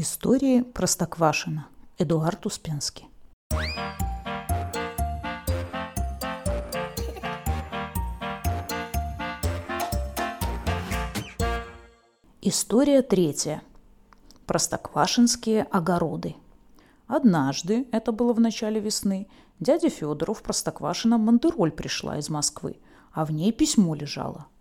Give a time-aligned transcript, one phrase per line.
[0.00, 1.66] Истории Простоквашина.
[1.98, 3.08] Эдуард Успенский.
[12.40, 13.60] История третья.
[14.46, 16.36] Простоквашинские огороды.
[17.08, 19.26] Однажды, это было в начале весны,
[19.58, 22.78] дядя Федору в Простоквашино Мандероль пришла из Москвы,
[23.10, 24.46] а в ней письмо лежало–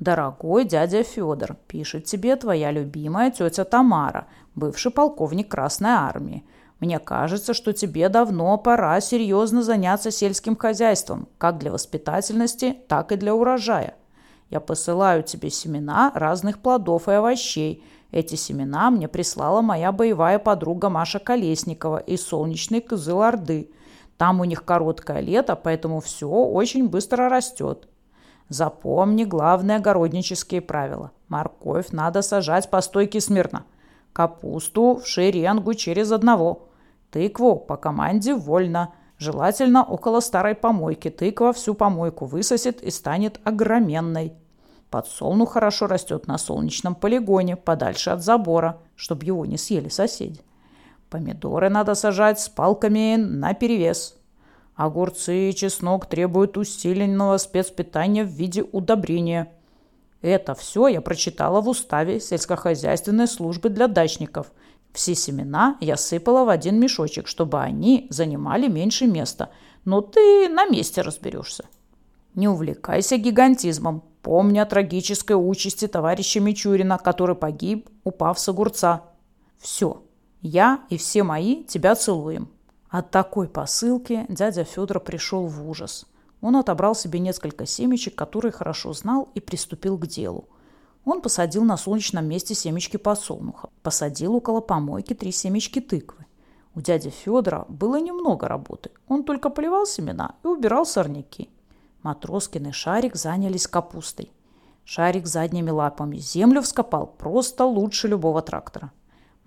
[0.00, 6.44] «Дорогой дядя Федор, пишет тебе твоя любимая тетя Тамара, бывший полковник Красной Армии.
[6.78, 13.16] Мне кажется, что тебе давно пора серьезно заняться сельским хозяйством, как для воспитательности, так и
[13.16, 13.96] для урожая.
[14.50, 17.82] Я посылаю тебе семена разных плодов и овощей.
[18.12, 23.70] Эти семена мне прислала моя боевая подруга Маша Колесникова из солнечной Кызыл-Орды.
[24.16, 27.88] Там у них короткое лето, поэтому все очень быстро растет.
[28.48, 31.10] Запомни главные огороднические правила.
[31.28, 33.64] Морковь надо сажать по стойке смирно.
[34.12, 36.68] Капусту в шеренгу через одного.
[37.10, 38.94] Тыкву по команде вольно.
[39.18, 41.10] Желательно около старой помойки.
[41.10, 44.32] Тыква всю помойку высосет и станет огроменной.
[44.90, 50.40] Подсолнух хорошо растет на солнечном полигоне, подальше от забора, чтобы его не съели соседи.
[51.10, 54.17] Помидоры надо сажать с палками наперевес.
[54.78, 59.50] Огурцы и чеснок требуют усиленного спецпитания в виде удобрения.
[60.22, 64.52] Это все я прочитала в уставе сельскохозяйственной службы для дачников.
[64.92, 69.50] Все семена я сыпала в один мешочек, чтобы они занимали меньше места.
[69.84, 71.64] Но ты на месте разберешься.
[72.36, 74.04] Не увлекайся гигантизмом.
[74.22, 79.02] Помни о трагической участи товарища Мичурина, который погиб, упав с огурца.
[79.58, 80.04] Все.
[80.40, 82.48] Я и все мои тебя целуем.
[82.88, 86.06] От такой посылки дядя Федор пришел в ужас.
[86.40, 90.48] Он отобрал себе несколько семечек, которые хорошо знал, и приступил к делу.
[91.04, 96.26] Он посадил на солнечном месте семечки подсолнуха, посадил около помойки три семечки тыквы.
[96.74, 98.90] У дяди Федора было немного работы.
[99.08, 101.50] Он только поливал семена и убирал сорняки.
[102.02, 104.30] Матроскин и Шарик занялись капустой.
[104.84, 108.92] Шарик задними лапами землю вскопал просто лучше любого трактора.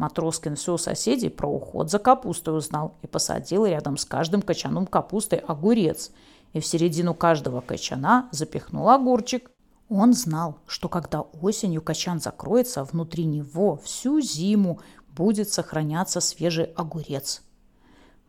[0.00, 4.86] Матроскин все у соседей про уход за капустой узнал и посадил рядом с каждым качаном
[4.86, 6.10] капустой огурец.
[6.54, 9.50] И в середину каждого качана запихнул огурчик.
[9.90, 14.80] Он знал, что когда осенью качан закроется, внутри него всю зиму
[15.14, 17.42] будет сохраняться свежий огурец.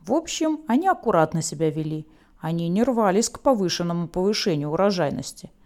[0.00, 2.04] В общем, они аккуратно себя вели.
[2.40, 5.52] Они не рвались к повышенному повышению урожайности–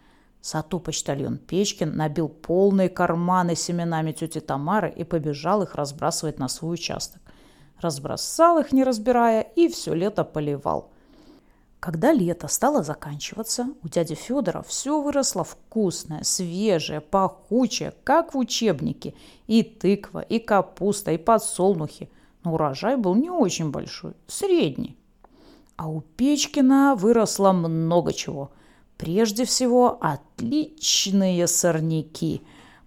[0.45, 7.19] Сату-почтальон Печкин набил полные карманы семенами тети Тамары и побежал их разбрасывать на свой участок.
[7.81, 10.91] Разбросал их, не разбирая, и все лето поливал.
[11.79, 19.15] Когда лето стало заканчиваться, у дяди Федора все выросло вкусное, свежее, пахучее, как в учебнике.
[19.47, 22.11] И тыква, и капуста, и подсолнухи.
[22.43, 24.95] Но урожай был не очень большой, средний.
[25.75, 28.51] А у Печкина выросло много чего–
[28.97, 32.41] Прежде всего, отличные сорняки.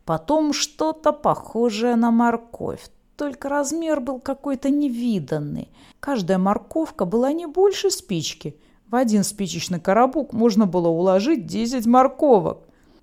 [0.04, 2.88] Потом что-то похожее на морковь.
[3.16, 5.70] Только размер был какой-то невиданный.
[6.00, 8.56] Каждая морковка была не больше спички.
[8.86, 12.60] В один спичечный коробок можно было уложить 10 морковок.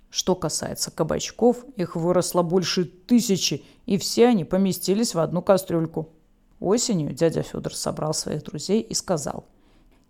[0.10, 6.10] Что касается кабачков, их выросло больше тысячи, и все они поместились в одну кастрюльку.
[6.60, 9.44] Осенью дядя Федор собрал своих друзей и сказал.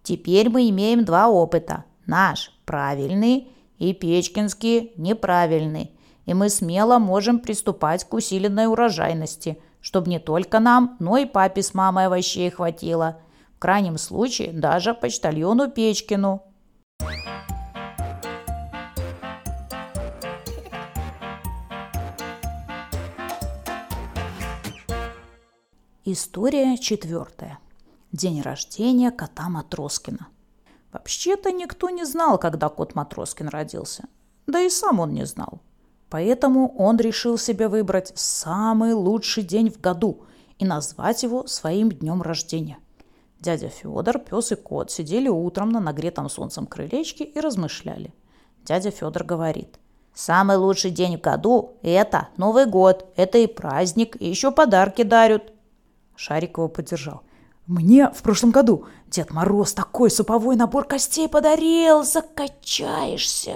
[0.04, 1.84] «Теперь мы имеем два опыта.
[2.08, 5.92] Наш правильный и Печкинский неправильный.
[6.26, 11.62] И мы смело можем приступать к усиленной урожайности, чтобы не только нам, но и папе
[11.62, 13.20] с мамой овощей хватило.
[13.56, 16.44] В крайнем случае даже почтальону Печкину.
[26.08, 27.58] История четвертая.
[28.12, 30.28] День рождения кота Матроскина.
[30.96, 34.06] Вообще-то никто не знал, когда кот Матроскин родился.
[34.48, 35.60] Да и сам он не знал.
[36.10, 40.24] Поэтому он решил себе выбрать самый лучший день в году
[40.58, 42.78] и назвать его своим днем рождения.
[43.42, 48.14] Дядя Федор, пес и кот сидели утром на нагретом солнцем крылечке и размышляли.
[48.64, 49.78] Дядя Федор говорит,
[50.14, 55.52] «Самый лучший день в году– это Новый год, это и праздник, и еще подарки дарят».
[56.16, 57.24] Шарик его поддержал–
[57.68, 63.56] мне в прошлом году Дед Мороз такой суповой набор костей подарил, закачаешься.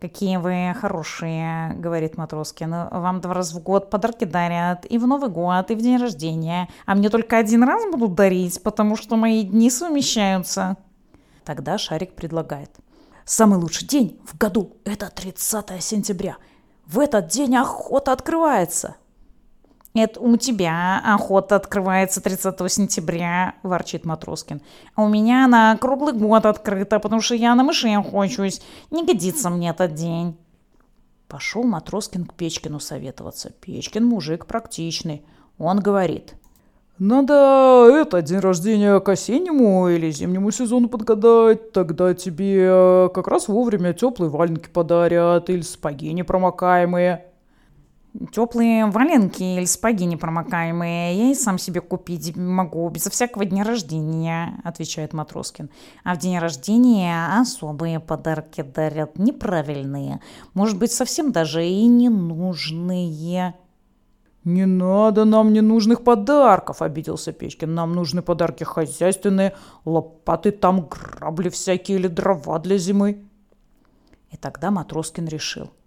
[0.00, 2.70] «Какие вы хорошие»,— говорит Матроскин.
[2.90, 6.68] «Вам два раза в год подарки дарят, и в Новый год, и в день рождения.
[6.84, 10.76] А мне только один раз будут дарить, потому что мои дни совмещаются».
[11.44, 12.70] Тогда Шарик предлагает.
[13.24, 16.36] «Самый лучший день в году– это 30 сентября.
[16.86, 18.96] В этот день охота открывается».
[19.96, 24.60] «Это у тебя охота открывается 30 сентября»,– ворчит Матроскин.
[24.94, 28.60] «А у меня на круглый год открыта, потому что я на мышей охочусь.
[28.90, 30.36] Не годится мне этот день».
[31.28, 33.50] Пошел Матроскин к Печкину советоваться.
[33.62, 35.24] Печкин мужик практичный.
[35.56, 36.34] Он говорит.
[36.98, 41.72] «Надо это, день рождения к осеннему или зимнему сезону подгадать.
[41.72, 47.24] Тогда тебе как раз вовремя теплые валенки подарят или сапоги непромокаемые».
[48.32, 54.58] Теплые валенки или спаги непромокаемые я и сам себе купить могу, безо всякого дня рождения,
[54.64, 55.68] отвечает Матроскин.
[56.02, 60.20] А в день рождения особые подарки дарят, неправильные.
[60.54, 63.54] Может быть, совсем даже и ненужные.
[64.44, 67.74] «Не надо нам ненужных подарков»,— обиделся Печкин.
[67.74, 73.24] «Нам нужны подарки хозяйственные, лопаты там, грабли всякие или дрова для зимы».
[74.30, 75.70] И тогда Матроскин решил—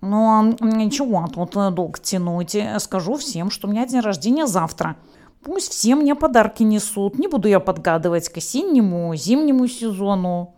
[0.00, 2.56] ну, а ничего, тут э, долго тянуть.
[2.78, 4.96] Скажу всем, что у меня день рождения завтра.
[5.42, 7.18] Пусть все мне подарки несут.
[7.18, 10.54] Не буду я подгадывать к осеннему, зимнему сезону.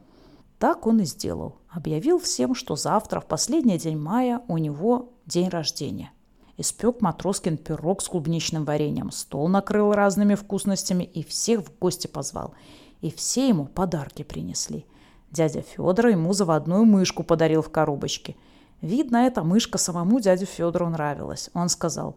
[0.59, 1.57] Так он и сделал.
[1.71, 6.13] Объявил всем, что завтра, в последний день мая, у него день рождения.
[6.57, 12.55] Испек Матроскин пирог с клубничным вареньем, стол накрыл разными вкусностями и всех в гости позвал.
[13.01, 14.87] И все ему подарки принесли.
[15.33, 18.37] Дядя Федор ему заводную мышку подарил в коробочке–
[18.83, 21.51] Видно, эта мышка самому дяде Федору нравилась.
[21.55, 22.17] Он сказал,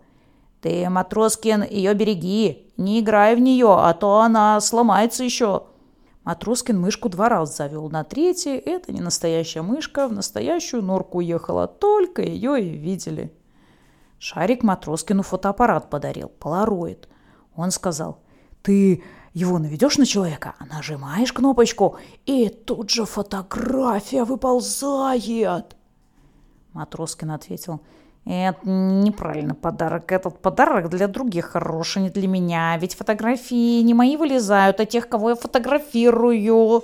[0.62, 5.68] «Ты, Матроскин, ее береги, не играй в нее, а то она сломается еще».
[6.24, 7.88] Матроскин мышку два раза завел.
[7.92, 13.32] На третий это не настоящая мышка, в настоящую норку уехала, только ее и видели.
[14.18, 17.08] Шарик Матроскину фотоаппарат подарил, полароид.
[17.56, 18.24] Он сказал,
[18.64, 19.04] «Ты
[19.36, 25.76] его наведешь на человека, нажимаешь кнопочку, и тут же фотография выползает».
[26.76, 27.80] Матроскин ответил.
[28.26, 30.12] Это неправильный подарок.
[30.12, 32.78] Этот подарок для других хороший, не для меня.
[32.78, 36.84] Ведь фотографии не мои вылезают, а тех, кого я фотографирую.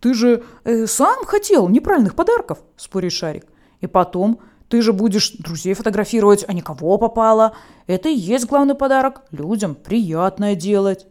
[0.00, 3.46] Ты же э, сам хотел неправильных подарков, спорит Шарик.
[3.80, 7.54] И потом, ты же будешь друзей фотографировать, а никого попало.
[7.86, 9.22] Это и есть главный подарок.
[9.30, 11.06] Людям приятное делать.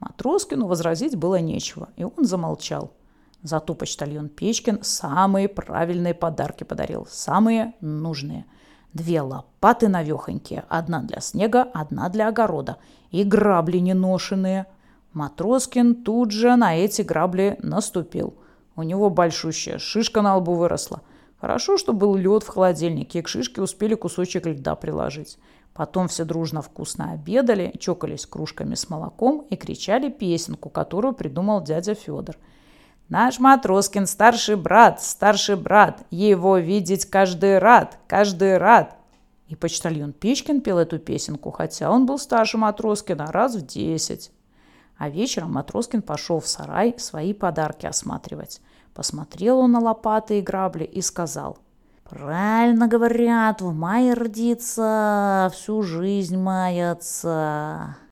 [0.00, 2.94] Матроскину возразить было нечего, и он замолчал.
[3.42, 8.44] Зато почтальон Печкин самые правильные подарки подарил, самые нужные.
[8.92, 12.76] Две лопаты навехонькие, одна для снега, одна для огорода,
[13.10, 14.66] и грабли неношенные.
[15.12, 18.34] Матроскин тут же на эти грабли наступил.
[18.76, 21.00] У него большущая шишка на лбу выросла.
[21.40, 25.38] Хорошо, что был лед в холодильнике, и к шишке успели кусочек льда приложить.
[25.72, 31.94] Потом все дружно вкусно обедали, чокались кружками с молоком и кричали песенку, которую придумал дядя
[31.94, 32.36] Федор–
[33.10, 38.96] Наш Матроскин старший брат, старший брат, его видеть каждый рад, каждый рад.
[39.48, 44.30] И почтальон Печкин пел эту песенку, хотя он был старше Матроскина раз в десять.
[44.96, 48.60] А вечером Матроскин пошел в сарай свои подарки осматривать.
[48.94, 51.58] Посмотрел он на лопаты и грабли и сказал,
[52.08, 57.96] «Правильно говорят, в мае родиться, всю жизнь маяться».